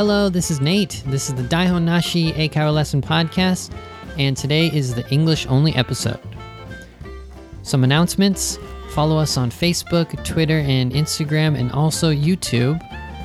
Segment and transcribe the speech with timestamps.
[0.00, 1.02] Hello, this is Nate.
[1.08, 3.70] This is the Daihon Nashi Eikaiwa Lesson Podcast,
[4.16, 6.18] and today is the English only episode.
[7.62, 8.58] Some announcements
[8.92, 12.82] follow us on Facebook, Twitter, and Instagram, and also YouTube.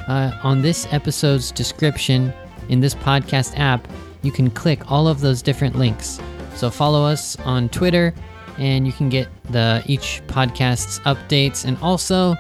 [0.10, 2.34] Uh, on this episode's description
[2.68, 3.88] in this podcast app,
[4.22, 6.20] you can click all of those different links.
[6.58, 8.14] So follow us on Twitter,
[8.58, 12.36] and you can get the each podcast's updates, and also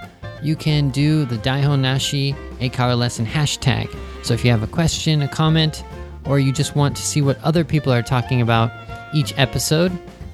[0.45, 3.89] you can do the Daihon Nashi Eikaiwa Lesson hashtag.
[4.23, 5.83] So if you have a question, a comment,
[6.25, 8.71] or you just want to see what other people are talking about
[9.13, 9.91] each episode,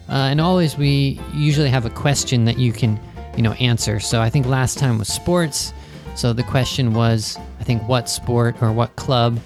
[0.10, 3.00] uh, and always we usually have a question that you can,
[3.38, 4.02] you know, answer.
[4.02, 5.74] So I think last time was sports.
[6.16, 9.40] So the question was, I think, what sport or what club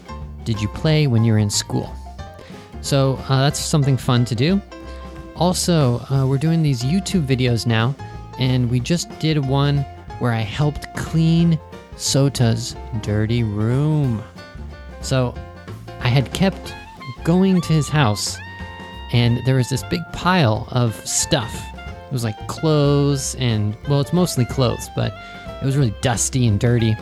[0.45, 1.93] did you play when you were in school?
[2.81, 4.59] So uh, that's something fun to do.
[5.35, 7.93] Also, uh, we're doing these YouTube videos now,
[8.39, 9.85] and we just did one
[10.19, 11.59] where I helped clean
[11.97, 14.23] Sota's dirty room.
[15.01, 15.33] So
[16.01, 16.73] I had kept
[17.23, 18.37] going to his house,
[19.13, 21.55] and there was this big pile of stuff.
[21.75, 25.13] It was like clothes, and well, it's mostly clothes, but
[25.61, 26.95] it was really dusty and dirty.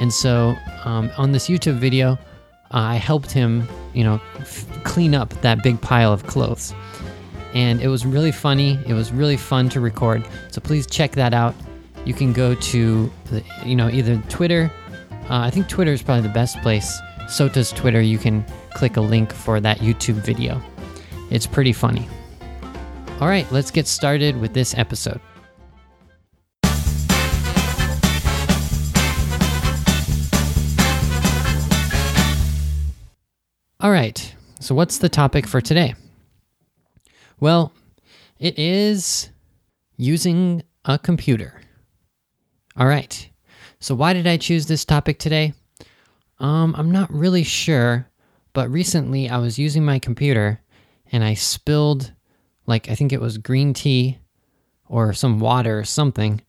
[0.00, 2.18] And so um, on this YouTube video,
[2.70, 6.74] I helped him, you know, f- clean up that big pile of clothes.
[7.52, 8.78] And it was really funny.
[8.86, 10.24] It was really fun to record.
[10.50, 11.54] So please check that out.
[12.04, 14.70] You can go to, the, you know, either Twitter.
[15.28, 19.00] Uh, I think Twitter is probably the best place Sota's Twitter, you can click a
[19.00, 20.60] link for that YouTube video.
[21.30, 22.08] It's pretty funny.
[23.20, 25.20] All right, let's get started with this episode.
[33.78, 35.94] All right, so what's the topic for today?
[37.38, 37.72] Well,
[38.40, 39.30] it is
[39.96, 41.60] using a computer.
[42.80, 43.28] All right,
[43.78, 45.52] so why did I choose this topic today?
[46.38, 48.08] Um, I'm not really sure,
[48.54, 50.62] but recently I was using my computer
[51.12, 52.14] and I spilled,
[52.64, 54.16] like, I think it was green tea
[54.88, 56.40] or some water or something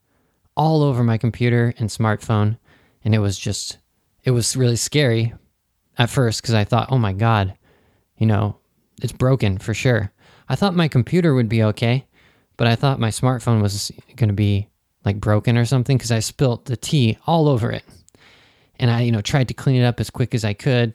[0.56, 2.57] all over my computer and smartphone.
[3.03, 3.79] And it was just,
[4.23, 5.33] it was really scary
[5.97, 7.57] at first because I thought, oh my God,
[8.16, 8.56] you know,
[9.01, 10.13] it's broken for sure.
[10.47, 12.07] I thought my computer would be okay,
[12.56, 14.69] but I thought my smartphone was going to be
[15.06, 17.84] like broken or something because I spilt the tea all over it
[18.81, 20.94] and I, you know, tried to clean it up as quick as I could.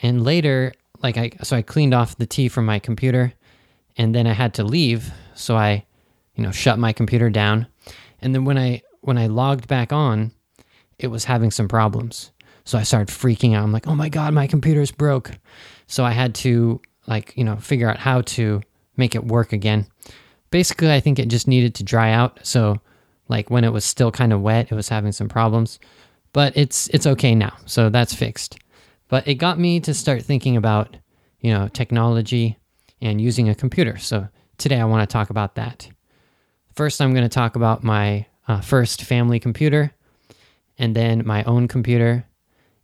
[0.00, 3.32] And later, like I, so I cleaned off the tea from my computer,
[3.96, 5.12] and then I had to leave.
[5.34, 5.84] So I,
[6.34, 7.68] you know, shut my computer down.
[8.20, 10.32] And then when I when I logged back on,
[10.98, 12.32] it was having some problems.
[12.64, 13.62] So I started freaking out.
[13.62, 15.30] I'm like, oh my god, my computer's broke.
[15.86, 18.62] So I had to like, you know, figure out how to
[18.96, 19.86] make it work again.
[20.50, 22.40] Basically, I think it just needed to dry out.
[22.42, 22.80] So
[23.28, 25.78] like when it was still kind of wet, it was having some problems
[26.34, 27.56] but it's it's okay now.
[27.64, 28.58] So that's fixed.
[29.08, 30.96] But it got me to start thinking about,
[31.40, 32.58] you know, technology
[33.00, 33.96] and using a computer.
[33.96, 35.88] So today I want to talk about that.
[36.74, 39.92] First, I'm going to talk about my uh, first family computer,
[40.76, 42.26] and then my own computer,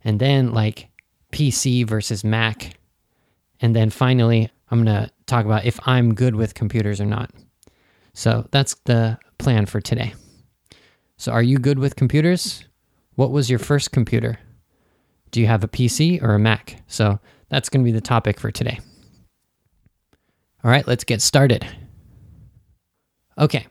[0.03, 0.87] and then like
[1.33, 2.77] PC versus Mac,
[3.59, 7.31] and then finally I'm going to talk about if I'm good with computers or not.
[8.13, 10.13] So that's the plan for today.
[11.21, 12.65] So, are you good with computers?
[13.13, 14.39] What was your first computer?
[15.29, 16.81] Do you have a PC or a Mac?
[16.87, 18.79] So that's going to be the topic for today.
[20.63, 21.63] All right, let's get started.
[23.37, 23.67] Okay,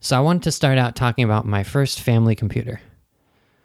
[0.00, 2.78] so I wanted to start out talking about my first family computer.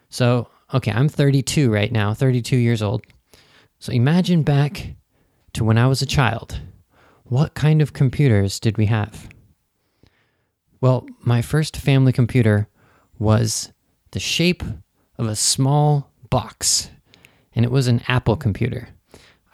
[0.08, 3.04] So, okay, I'm 32 right now, 32 years old.
[3.78, 4.94] So imagine back
[5.52, 6.62] to when I was a child.
[7.24, 9.28] What kind of computers did we have?
[10.80, 12.68] Well, my first family computer
[13.18, 13.72] was
[14.12, 14.62] the shape
[15.18, 16.90] of a small box,
[17.54, 18.88] and it was an Apple computer.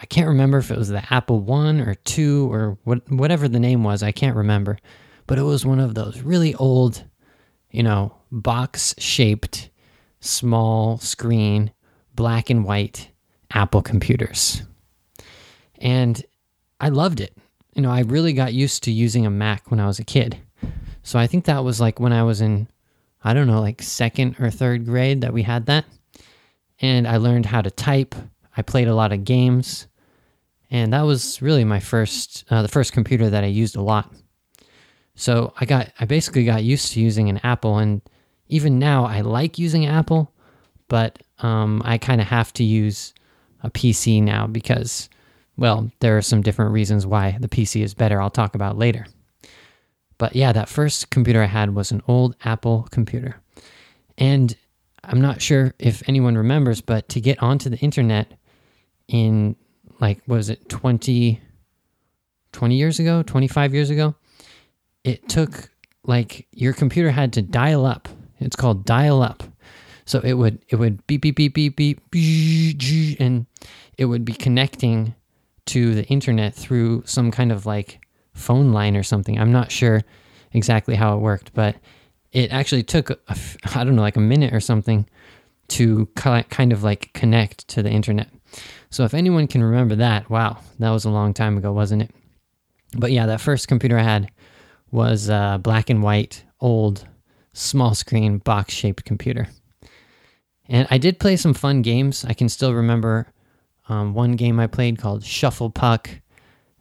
[0.00, 3.60] I can't remember if it was the Apple 1 or 2 or what, whatever the
[3.60, 4.02] name was.
[4.02, 4.78] I can't remember.
[5.26, 7.02] But it was one of those really old,
[7.70, 9.70] you know, box shaped,
[10.20, 11.72] small screen,
[12.14, 13.10] black and white
[13.50, 14.62] Apple computers.
[15.78, 16.22] And
[16.80, 17.34] I loved it.
[17.74, 20.38] You know, I really got used to using a Mac when I was a kid.
[21.02, 22.68] So I think that was like when I was in
[23.24, 25.86] I don't know, like second or third grade that we had that.
[26.80, 28.14] And I learned how to type.
[28.54, 29.86] I played a lot of games.
[30.70, 34.12] And that was really my first, uh, the first computer that I used a lot.
[35.14, 37.78] So I got, I basically got used to using an Apple.
[37.78, 38.02] And
[38.48, 40.30] even now, I like using Apple,
[40.88, 43.14] but um, I kind of have to use
[43.62, 45.08] a PC now because,
[45.56, 48.20] well, there are some different reasons why the PC is better.
[48.20, 49.06] I'll talk about later.
[50.18, 53.40] But yeah, that first computer I had was an old Apple computer.
[54.16, 54.56] And
[55.02, 58.32] I'm not sure if anyone remembers, but to get onto the internet,
[59.08, 59.56] in
[60.00, 61.40] like was it 20
[62.52, 64.14] 20 years ago 25 years ago
[65.04, 65.70] it took
[66.04, 68.08] like your computer had to dial up
[68.38, 69.42] it's called dial up
[70.04, 73.46] so it would it would beep beep beep beep beep, and
[73.96, 75.14] it would be connecting
[75.66, 78.03] to the internet through some kind of like
[78.34, 80.02] phone line or something i'm not sure
[80.52, 81.76] exactly how it worked but
[82.32, 83.10] it actually took
[83.74, 85.06] I don't know like a minute or something
[85.68, 88.28] to kind of like connect to the internet
[88.94, 92.10] so if anyone can remember that, wow, that was a long time ago, wasn't it?
[92.96, 94.30] But yeah, that first computer I had
[94.92, 97.04] was a black and white, old,
[97.52, 99.48] small screen, box shaped computer.
[100.68, 102.24] And I did play some fun games.
[102.24, 103.26] I can still remember
[103.88, 106.08] um, one game I played called Shuffle Puck.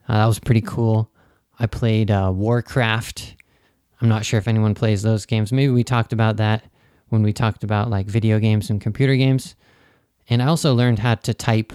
[0.08, 1.10] Uh, that was pretty cool.
[1.60, 3.36] I played uh, Warcraft.
[4.02, 5.52] I'm not sure if anyone plays those games.
[5.52, 6.64] Maybe we talked about that
[7.10, 9.56] when we talked about like video games and computer games.
[10.30, 11.74] And I also learned how to type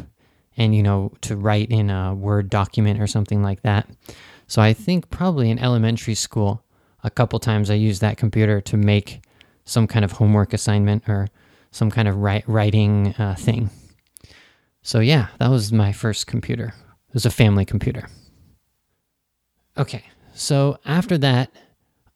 [0.56, 3.88] and, you know, to write in a Word document or something like that.
[4.46, 6.64] So I think probably in elementary school,
[7.04, 9.20] a couple times I used that computer to make
[9.64, 11.28] some kind of homework assignment or
[11.70, 13.70] some kind of writing uh, thing.
[14.82, 16.74] So yeah, that was my first computer.
[17.08, 18.08] It was a family computer.
[19.78, 20.02] Okay,
[20.34, 21.50] so after that,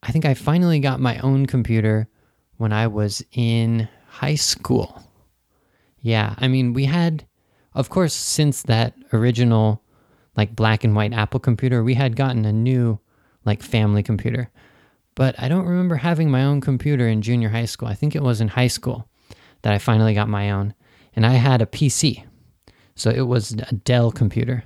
[0.03, 2.09] I think I finally got my own computer
[2.57, 5.03] when I was in high school.
[6.01, 7.25] Yeah, I mean, we had,
[7.75, 9.83] of course, since that original
[10.37, 12.99] like black and white Apple computer, we had gotten a new
[13.45, 14.51] like family computer.
[15.15, 17.89] But I don't remember having my own computer in junior high school.
[17.89, 19.09] I think it was in high school
[19.63, 20.75] that I finally got my own.
[21.15, 22.25] And I had a PC.
[22.95, 24.65] So it was a Dell computer.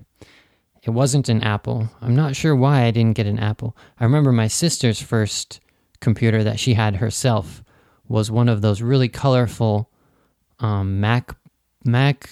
[0.86, 1.90] It wasn't an Apple.
[2.00, 3.76] I'm not sure why I didn't get an Apple.
[3.98, 5.58] I remember my sister's first
[5.98, 7.64] computer that she had herself
[8.06, 9.90] was one of those really colorful
[10.60, 11.34] um, Mac
[11.84, 12.30] Mac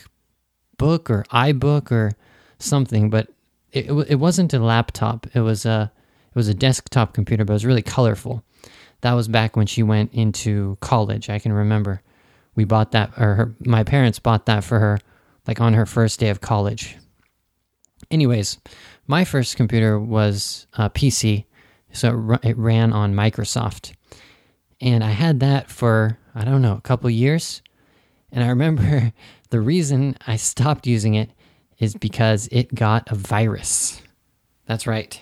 [0.78, 2.12] book or iBook or
[2.60, 3.28] something, but
[3.72, 5.26] it, it wasn't a laptop.
[5.34, 5.90] It was a
[6.30, 8.44] it was a desktop computer, but it was really colorful.
[9.00, 11.28] That was back when she went into college.
[11.28, 12.02] I can remember
[12.54, 15.00] we bought that, or her, my parents bought that for her,
[15.46, 16.96] like on her first day of college.
[18.10, 18.58] Anyways,
[19.06, 21.44] my first computer was a PC,
[21.92, 23.94] so it ran on Microsoft,
[24.80, 27.62] and I had that for I don't know a couple years.
[28.32, 29.12] And I remember
[29.50, 31.30] the reason I stopped using it
[31.78, 34.02] is because it got a virus.
[34.66, 35.20] That's right.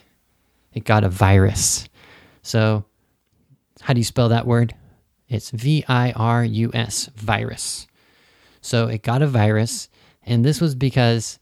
[0.73, 1.89] It got a virus.
[2.43, 2.85] So,
[3.81, 4.75] how do you spell that word?
[5.29, 7.87] It's V I R U S, virus.
[8.61, 9.89] So, it got a virus.
[10.25, 11.39] And this was because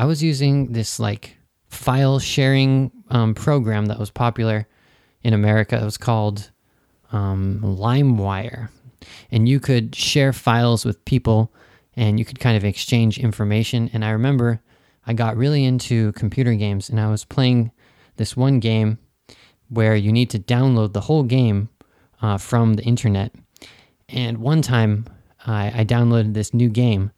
[0.00, 1.36] I was using this like
[1.68, 4.66] file sharing um, program that was popular
[5.22, 5.78] in America.
[5.78, 6.50] It was called
[7.12, 8.70] um, LimeWire
[9.30, 11.52] and you could share files with people
[11.96, 13.90] and you could kind of exchange information.
[13.92, 14.62] And I remember
[15.06, 17.70] I got really into computer games and I was playing
[18.16, 18.96] this one game
[19.68, 21.68] where you need to download the whole game
[22.22, 23.34] uh, from the internet.
[24.08, 25.04] And one time
[25.44, 27.12] I, I, downloaded this new game,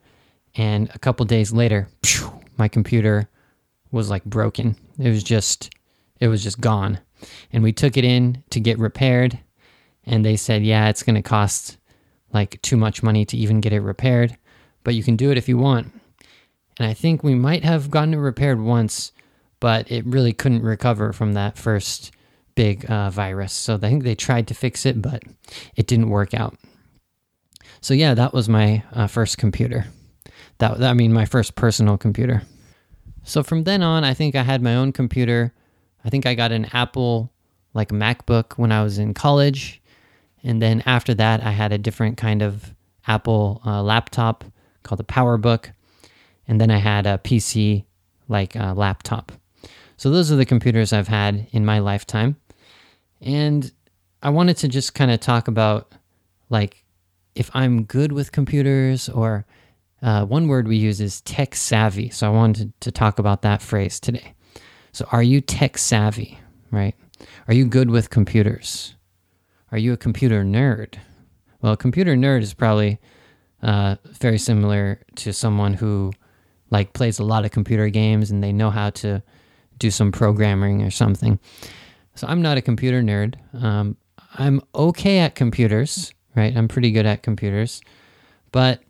[0.56, 3.28] and a couple days later, phew, my computer
[3.90, 4.76] was like broken.
[4.98, 5.74] It was just,
[6.20, 6.98] it was just gone.
[7.52, 9.38] And we took it in to get repaired,
[10.04, 11.78] and they said, yeah, it's going to cost
[12.32, 14.36] like too much money to even get it repaired,
[14.84, 15.92] but you can do it if you want.
[16.78, 19.12] And I think we might have gotten it repaired once,
[19.60, 22.10] but it really couldn't recover from that first
[22.54, 23.52] big uh, virus.
[23.52, 25.22] So I think they tried to fix it, but
[25.76, 26.56] it didn't work out.
[27.80, 29.86] So yeah, that was my uh, first computer.
[30.58, 32.42] That I mean, my first personal computer.
[33.24, 35.52] So from then on, I think I had my own computer.
[36.04, 37.32] I think I got an Apple
[37.74, 39.80] like MacBook when I was in college,
[40.42, 42.74] and then after that, I had a different kind of
[43.06, 44.44] Apple uh, laptop
[44.82, 45.72] called the PowerBook.
[46.48, 47.84] And then I had a PC
[48.28, 49.32] like a laptop.
[49.96, 52.36] So those are the computers I've had in my lifetime.
[53.20, 53.70] And
[54.22, 55.92] I wanted to just kind of talk about
[56.50, 56.84] like
[57.34, 59.46] if I'm good with computers or
[60.02, 62.10] uh, one word we use is tech savvy.
[62.10, 64.34] So I wanted to talk about that phrase today.
[64.92, 66.38] So are you tech savvy,
[66.70, 66.94] right?
[67.48, 68.94] Are you good with computers?
[69.70, 70.96] Are you a computer nerd?
[71.60, 72.98] Well, a computer nerd is probably
[73.62, 76.12] uh, very similar to someone who
[76.70, 79.22] like plays a lot of computer games and they know how to
[79.78, 81.38] do some programming or something.
[82.14, 83.36] So I'm not a computer nerd.
[83.54, 83.96] Um,
[84.34, 86.56] I'm okay at computers, right?
[86.56, 87.80] I'm pretty good at computers,
[88.50, 88.82] but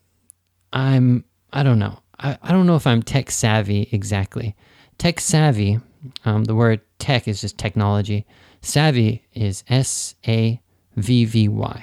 [0.73, 1.99] I'm I don't know.
[2.19, 4.55] I, I don't know if I'm tech savvy exactly.
[4.99, 5.81] Tech savvy,
[6.25, 8.26] um, the word tech is just technology.
[8.61, 10.61] Savvy is S A
[10.97, 11.83] VVY.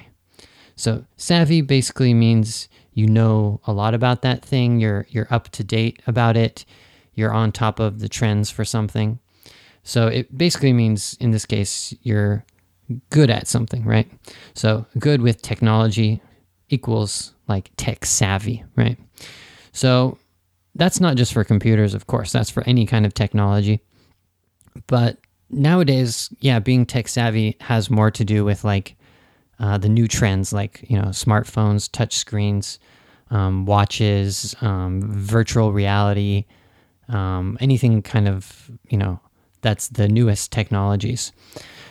[0.75, 4.79] So savvy basically means you know a lot about that thing.
[4.79, 6.65] You're you're up to date about it.
[7.13, 9.19] You're on top of the trends for something.
[9.84, 12.46] So it basically means in this case you're
[13.10, 14.10] good at something, right?
[14.53, 16.22] So good with technology
[16.69, 18.97] equals like tech savvy, right?
[19.71, 20.17] So
[20.75, 22.31] that's not just for computers, of course.
[22.31, 23.81] That's for any kind of technology.
[24.88, 25.17] But
[25.49, 28.95] nowadays, yeah, being tech savvy has more to do with like
[29.59, 32.79] uh, the new trends, like you know, smartphones, touch screens,
[33.31, 36.45] um, watches, um, virtual reality,
[37.09, 39.19] um, anything kind of you know
[39.61, 41.31] that's the newest technologies.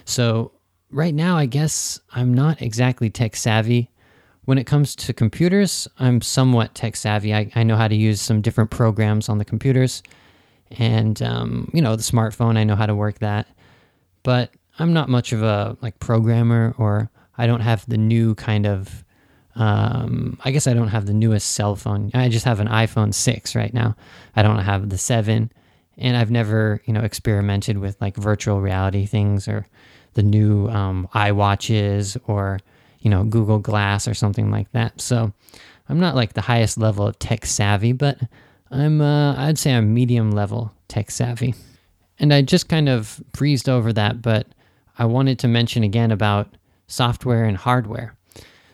[0.04, 0.52] So
[0.90, 3.90] right now, I guess I'm not exactly tech savvy.
[4.48, 7.34] When it comes to computers, I'm somewhat tech savvy.
[7.34, 10.02] I, I know how to use some different programs on the computers
[10.70, 13.46] and um, you know the smartphone i know how to work that.
[14.22, 18.64] But i'm not much of a like programmer or i don't have the new kind
[18.64, 19.04] of
[19.56, 22.10] um, i guess i don't have the newest cell phone.
[22.14, 23.96] I just have an iphone 6 right now.
[24.34, 25.52] I don't have the 7
[25.98, 29.66] and i've never you know experimented with like virtual reality things or
[30.14, 32.60] the new um, iwatches or
[33.00, 35.32] you know google glass or something like that so
[35.88, 38.18] i'm not like the highest level of tech savvy but
[38.70, 41.54] I'm, uh, I'd say I'm medium level tech savvy.
[42.18, 44.46] And I just kind of breezed over that, but
[44.98, 46.48] I wanted to mention again about
[46.88, 48.14] software and hardware.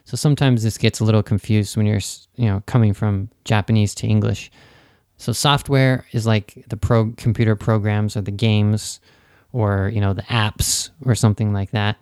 [0.05, 2.01] So sometimes this gets a little confused when you're,
[2.37, 4.51] you know, coming from Japanese to English.
[5.17, 9.01] So software is like the pro computer programs or the games
[9.53, 11.97] or, you know, the apps or something like that.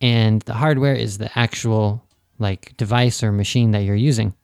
[0.00, 2.04] And the hardware is the actual
[2.38, 4.34] like device or machine that you're using.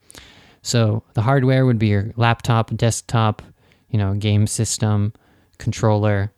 [0.63, 3.43] So the hardware would be your laptop, desktop,
[3.89, 5.13] you know, game system,
[5.59, 6.33] controller,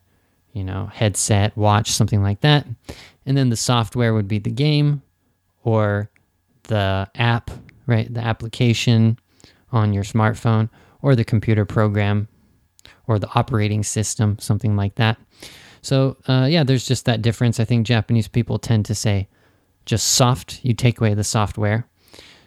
[0.52, 2.66] you know, headset, watch, something like that.
[3.26, 5.02] And then the software would be the game
[5.64, 6.10] or
[6.64, 7.50] the app,
[7.86, 8.12] right?
[8.12, 9.18] The application
[9.72, 10.70] on your smartphone
[11.02, 12.28] or the computer program
[13.06, 15.18] or the operating system, something like that.
[15.82, 17.60] So, uh, yeah, there's just that difference.
[17.60, 19.28] I think Japanese people tend to say
[19.86, 21.88] just soft, you take away the software.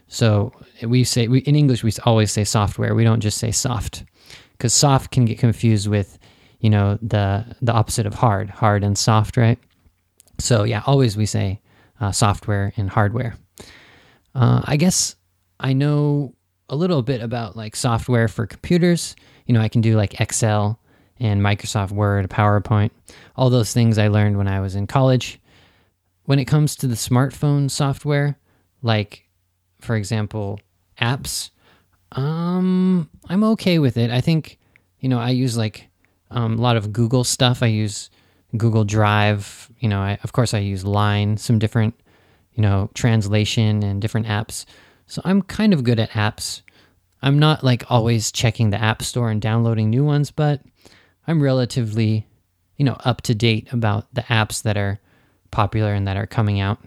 [0.08, 0.52] So
[0.84, 2.94] we say we, in English we always say software.
[2.94, 4.04] We don't just say soft
[4.52, 6.20] because soft can get confused with
[6.60, 9.58] you know the the opposite of hard, hard and soft, right?
[10.38, 11.62] So yeah, always we say
[12.02, 13.36] uh, software and hardware.
[14.36, 15.16] Uh, I guess
[15.60, 16.36] I know
[16.70, 19.16] a little bit about like software for computers.
[19.46, 20.78] You know, I can do like Excel
[21.22, 22.90] and Microsoft Word, PowerPoint,
[23.36, 25.40] all those things I learned when I was in college.
[26.26, 28.38] When it comes to the smartphone software,
[28.82, 29.30] like
[29.80, 30.60] for example,
[31.00, 31.52] apps,
[32.14, 34.12] um, I'm okay with it.
[34.12, 34.58] I think,
[35.00, 35.90] you know, I use like
[36.30, 37.62] um, a lot of Google stuff.
[37.62, 38.10] I use
[38.58, 39.70] Google Drive.
[39.80, 42.00] You know, I, of course, I use Line, some different,
[42.54, 44.66] you know, translation and different apps.
[45.08, 46.62] So I'm kind of good at apps.
[47.22, 50.62] I'm not like always checking the App Store and downloading new ones, but
[51.28, 52.28] I'm relatively,
[52.78, 55.00] you know, up to date about the apps that are
[55.52, 56.80] popular and that are coming out.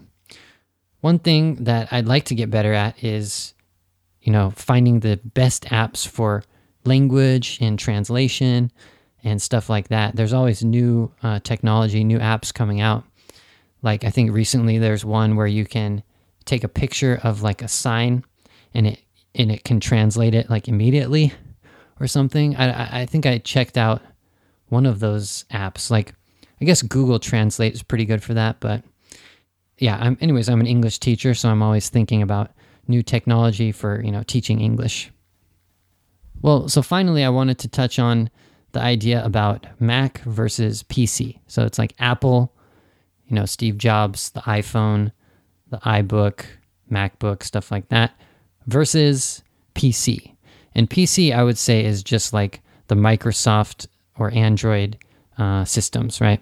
[1.01, 3.53] One thing that I'd like to get better at is,
[4.21, 6.43] you know, finding the best apps for
[6.83, 8.71] language and translation
[9.23, 10.15] and stuff like that.
[10.15, 13.03] There's always new uh, technology, new apps coming out.
[13.81, 16.03] Like I think recently there's one where you can
[16.45, 18.23] take a picture of like a sign
[18.73, 18.99] and it
[19.33, 21.33] and it can translate it like immediately
[21.99, 22.55] or something.
[22.55, 24.01] I I think I checked out
[24.69, 25.89] one of those apps.
[25.89, 26.13] Like
[26.61, 28.83] I guess Google Translate is pretty good for that, but
[29.77, 32.51] yeah, I'm, anyways, I'm an English teacher, so I'm always thinking about
[32.87, 35.11] new technology for, you know, teaching English.
[36.41, 38.29] Well, so finally, I wanted to touch on
[38.71, 41.39] the idea about Mac versus PC.
[41.47, 42.53] So it's like Apple,
[43.27, 45.11] you know, Steve Jobs, the iPhone,
[45.69, 46.45] the iBook,
[46.91, 48.11] MacBook, stuff like that,
[48.67, 49.43] versus
[49.73, 50.35] PC.
[50.73, 54.97] And PC, I would say, is just like the Microsoft or Android
[55.37, 56.41] uh, systems, right?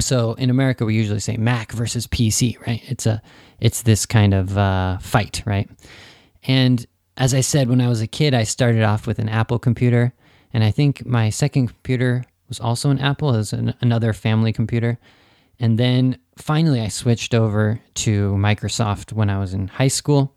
[0.00, 2.82] So in America, we usually say Mac versus PC, right?
[2.88, 3.22] It's a
[3.60, 5.68] it's this kind of uh, fight, right?
[6.44, 9.58] And as I said, when I was a kid, I started off with an Apple
[9.58, 10.14] computer,
[10.54, 14.98] and I think my second computer was also an Apple, as an, another family computer.
[15.58, 20.34] And then finally, I switched over to Microsoft when I was in high school.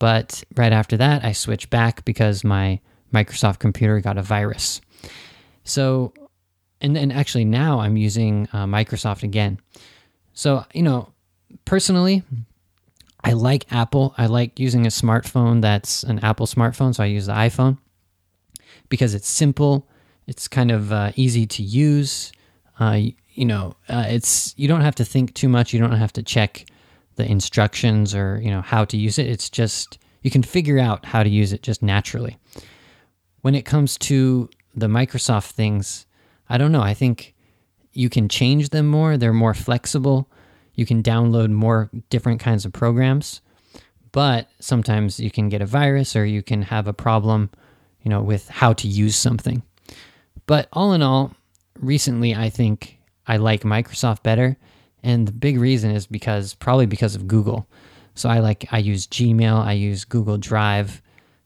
[0.00, 2.80] But right after that, I switched back because my
[3.14, 4.80] Microsoft computer got a virus.
[5.70, 6.12] So
[6.80, 9.60] and then actually now I'm using uh, Microsoft again.
[10.32, 11.12] So you know,
[11.64, 12.22] personally,
[13.22, 14.14] I like Apple.
[14.16, 17.78] I like using a smartphone that's an Apple smartphone, so I use the iPhone
[18.88, 19.88] because it's simple.
[20.26, 22.32] It's kind of uh, easy to use.
[22.78, 23.00] Uh,
[23.34, 25.72] you know, uh, it's you don't have to think too much.
[25.72, 26.66] You don't have to check
[27.16, 29.26] the instructions or you know how to use it.
[29.26, 32.38] It's just you can figure out how to use it just naturally.
[33.42, 34.50] When it comes to
[34.80, 36.06] the Microsoft things,
[36.48, 36.82] I don't know.
[36.82, 37.34] I think
[37.92, 39.16] you can change them more.
[39.16, 40.28] They're more flexible.
[40.74, 43.40] You can download more different kinds of programs,
[44.12, 47.50] but sometimes you can get a virus or you can have a problem,
[48.02, 49.62] you know, with how to use something.
[50.46, 51.34] But all in all,
[51.78, 54.56] recently I think I like Microsoft better,
[55.02, 57.68] and the big reason is because probably because of Google.
[58.14, 61.02] So I like I use Gmail, I use Google Drive.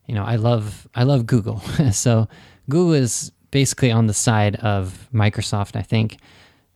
[0.06, 1.58] You know, I love I love Google.
[1.92, 2.28] so
[2.68, 6.18] Google is basically on the side of Microsoft, I think.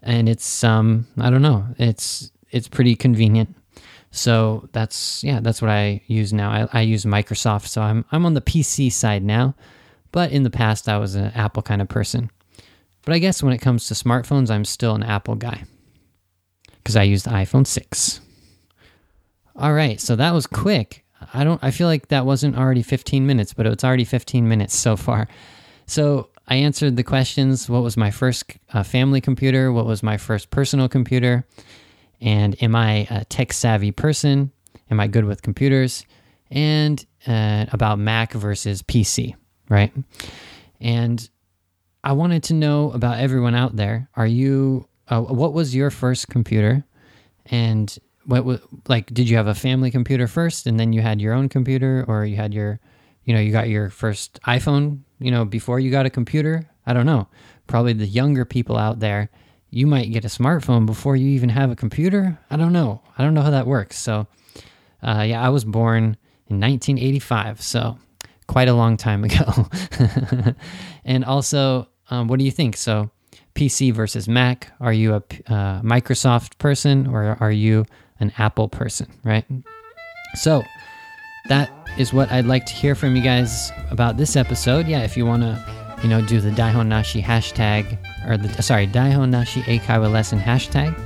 [0.03, 3.55] And it's um I don't know, it's it's pretty convenient.
[4.11, 6.51] So that's yeah, that's what I use now.
[6.51, 9.55] I, I use Microsoft, so I'm I'm on the PC side now.
[10.13, 12.31] But in the past I was an Apple kind of person.
[13.05, 15.65] But I guess when it comes to smartphones, I'm still an Apple guy.
[16.77, 18.21] Because I used the iPhone 6.
[19.57, 21.05] All right, so that was quick.
[21.35, 24.77] I don't I feel like that wasn't already 15 minutes, but it's already 15 minutes
[24.77, 25.29] so far.
[25.89, 29.73] So I answered the questions what was my first uh, family computer?
[29.73, 31.47] What was my first personal computer?
[32.21, 34.53] And am I a tech savvy person?
[34.91, 36.05] Am I good with computers?
[36.51, 39.35] And uh, about Mac versus PC,
[39.71, 39.93] right?
[40.79, 41.29] And
[42.05, 44.11] I wanted to know about everyone out there.
[44.15, 46.85] Are you, uh, what was your first computer?
[47.47, 51.19] And what was like did you have a family computer first and then you had
[51.19, 52.79] your own computer or you had your
[53.29, 56.67] you know you got your first iphone you know before you got a computer?
[56.87, 57.29] I don't know.
[57.67, 59.29] Probably the younger people out there
[59.71, 62.39] you might get a smartphone before you even have a computer?
[62.51, 63.03] I don't know.
[63.19, 63.99] I don't know how that works.
[63.99, 64.27] So
[65.03, 66.17] uh, yeah i was born
[66.49, 67.99] in 1985 so
[68.47, 69.69] quite a long time ago.
[71.05, 72.77] And also um, what do you think?
[72.79, 73.11] So
[73.55, 77.85] pc versus mac are you a uh, microsoft person or are you
[78.21, 79.45] an Apple person, right?
[80.35, 80.63] So
[81.49, 84.87] that is what I'd like to hear from you guys about this episode.
[84.87, 85.65] Yeah, if you want to,
[86.03, 87.99] you know, do the Daihon Nashi hashtag
[88.29, 90.99] or the sorry Daihon Nashi Eikaiwa lesson hashtag,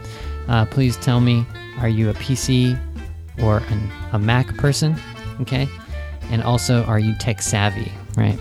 [0.49, 1.47] uh, please tell me:
[1.79, 2.79] Are you a PC
[3.43, 4.97] or an, a Mac person?
[5.41, 5.69] Okay,
[6.31, 7.91] and also are you tech savvy?
[8.17, 8.39] Right.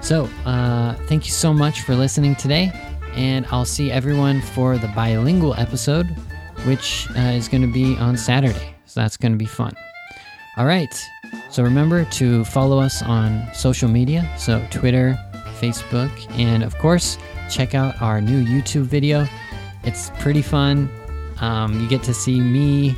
[0.00, 2.72] So uh, thank you so much for listening today,
[3.14, 6.16] and I'll see everyone for the bilingual episode
[6.64, 8.74] which uh, is going to be on Saturday.
[8.86, 9.74] So that's going to be fun.
[10.56, 10.94] All right.
[11.52, 14.26] So remember to follow us on social media.
[14.38, 15.18] So Twitter,
[15.60, 17.18] Facebook, and of course,
[17.50, 19.28] check out our new YouTube video.
[19.84, 20.88] It's pretty fun.
[21.42, 22.96] Um, you get to see me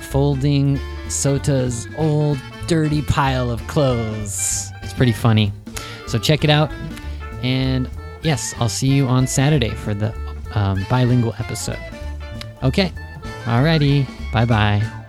[0.00, 4.70] folding Sota's old dirty pile of clothes.
[4.82, 5.50] It's pretty funny.
[6.06, 6.70] So check it out.
[7.42, 7.88] And
[8.22, 10.14] yes, I'll see you on Saturday for the
[10.52, 11.78] um, bilingual episode.
[12.62, 12.92] Okay.
[13.44, 14.06] Alrighty.
[14.30, 15.03] Bye bye.